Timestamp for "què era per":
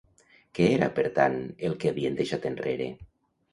0.59-1.05